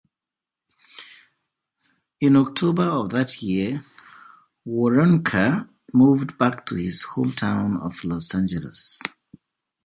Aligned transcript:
In 2.21 2.35
October 2.35 2.85
of 2.85 3.11
that 3.11 3.39
year, 3.43 3.85
Waronker 4.65 5.69
moved 5.93 6.39
back 6.39 6.65
to 6.65 6.75
his 6.75 7.05
hometown 7.05 7.79
of 7.79 8.03
Los 8.03 8.33
Angeles. 8.33 8.99